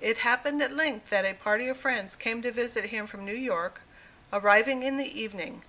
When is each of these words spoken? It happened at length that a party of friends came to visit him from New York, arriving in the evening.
It 0.00 0.18
happened 0.26 0.64
at 0.64 0.72
length 0.72 1.10
that 1.10 1.24
a 1.24 1.32
party 1.32 1.68
of 1.68 1.78
friends 1.78 2.16
came 2.16 2.42
to 2.42 2.50
visit 2.50 2.86
him 2.86 3.06
from 3.06 3.24
New 3.24 3.36
York, 3.36 3.82
arriving 4.32 4.82
in 4.82 4.96
the 4.96 5.06
evening. 5.22 5.62